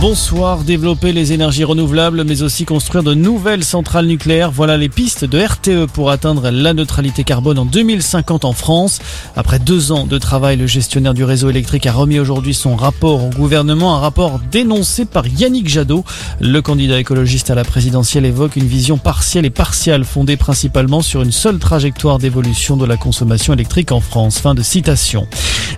[0.00, 4.50] Bonsoir, développer les énergies renouvelables mais aussi construire de nouvelles centrales nucléaires.
[4.50, 9.00] Voilà les pistes de RTE pour atteindre la neutralité carbone en 2050 en France.
[9.36, 13.22] Après deux ans de travail, le gestionnaire du réseau électrique a remis aujourd'hui son rapport
[13.22, 16.02] au gouvernement, un rapport dénoncé par Yannick Jadot.
[16.40, 21.20] Le candidat écologiste à la présidentielle évoque une vision partielle et partiale fondée principalement sur
[21.20, 24.38] une seule trajectoire d'évolution de la consommation électrique en France.
[24.38, 25.26] Fin de citation.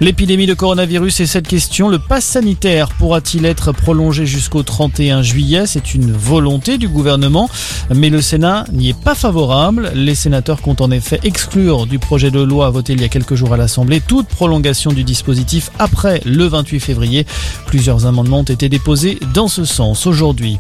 [0.02, 5.64] L'épidémie de coronavirus et cette question, le pass sanitaire pourra-t-il être prolongé jusqu'au 31 juillet?
[5.64, 7.48] C'est une volonté du gouvernement,
[7.94, 9.92] mais le Sénat n'y est pas favorable.
[9.94, 13.36] Les sénateurs comptent en effet exclure du projet de loi voté il y a quelques
[13.36, 17.24] jours à l'Assemblée toute prolongation du dispositif après le 28 février.
[17.66, 20.58] Plusieurs amendements ont été déposés dans ce sens aujourd'hui.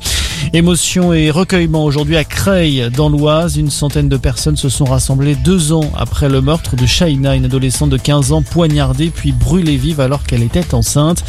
[0.52, 3.56] Émotion et recueillement aujourd'hui à Creil, dans l'Oise.
[3.56, 7.46] Une centaine de personnes se sont rassemblées deux ans après le meurtre de Shaina, une
[7.46, 11.24] adolescente de 15 ans poignardée puis brûlée vive alors qu'elle était enceinte.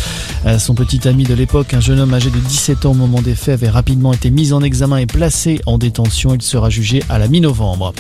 [0.46, 3.22] Euh, son petit ami de l'époque, un jeune homme âgé de 17 ans au moment
[3.22, 6.34] des faits, avait rapidement été mis en examen et placé en détention.
[6.36, 7.94] Il sera jugé à la mi-novembre.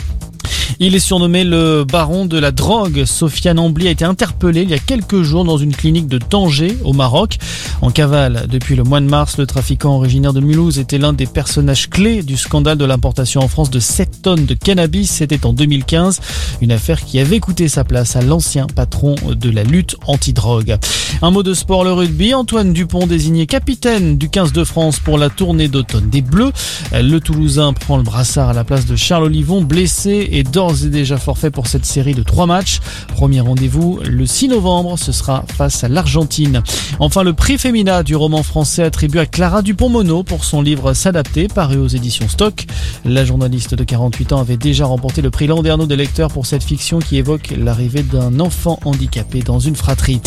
[0.80, 3.06] Il est surnommé le baron de la drogue.
[3.06, 6.78] Sofiane Ambly a été interpellé il y a quelques jours dans une clinique de Tanger
[6.84, 7.38] au Maroc.
[7.82, 11.26] En cavale, depuis le mois de mars, le trafiquant originaire de Mulhouse était l'un des
[11.26, 15.12] personnages clés du scandale de l'importation en France de 7 tonnes de cannabis.
[15.12, 16.20] C'était en 2015.
[16.62, 20.78] Une affaire qui avait coûté sa place à l'ancien patron de la lutte anti-drogue.
[21.22, 22.34] Un mot de sport, le rugby.
[22.34, 26.52] Antoine Dupont désigné capitaine du 15 de France pour la tournée d'automne des Bleus.
[26.94, 30.90] Le Toulousain prend le brassard à la place de Charles Olivon, blessé et d'ores et
[30.90, 32.80] déjà forfait pour cette série de trois matchs.
[33.10, 36.64] Premier rendez-vous le 6 novembre, ce sera face à l'Argentine.
[37.00, 41.48] Enfin, le prix féminin du roman français attribué à Clara Dupont-Mono pour son livre S'adapter,
[41.48, 42.66] paru aux éditions Stock.
[43.06, 46.62] La journaliste de 48 ans avait déjà remporté le prix Landerneau des lecteurs pour cette
[46.62, 50.20] fiction qui évoque l'arrivée d'un enfant handicapé dans une fratrie.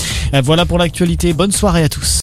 [0.44, 1.34] Voilà pour l'actualité.
[1.34, 2.14] Bonne soirée à tous.